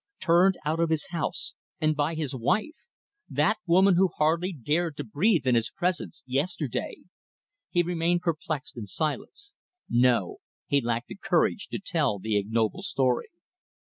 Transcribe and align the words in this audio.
Turned 0.19 0.57
out 0.65 0.79
of 0.79 0.89
his 0.89 1.09
house 1.11 1.53
and 1.79 1.95
by 1.95 2.15
his 2.15 2.33
wife; 2.33 2.73
that 3.29 3.57
woman 3.67 3.97
who 3.97 4.07
hardly 4.07 4.51
dared 4.51 4.97
to 4.97 5.03
breathe 5.03 5.45
in 5.45 5.53
his 5.53 5.69
presence, 5.69 6.23
yesterday. 6.25 7.03
He 7.69 7.83
remained 7.83 8.21
perplexed 8.21 8.75
and 8.75 8.89
silent. 8.89 9.39
No. 9.87 10.37
He 10.65 10.81
lacked 10.81 11.09
the 11.09 11.17
courage 11.17 11.67
to 11.67 11.77
tell 11.77 12.17
the 12.17 12.35
ignoble 12.35 12.81
story. 12.81 13.29